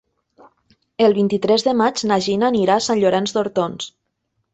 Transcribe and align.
El 1.07 1.13
vint-i-tres 1.17 1.65
de 1.67 1.73
maig 1.81 2.01
na 2.11 2.17
Gina 2.29 2.47
anirà 2.53 2.79
a 2.79 2.83
Sant 2.87 3.03
Llorenç 3.05 3.35
d'Hortons. 3.37 3.91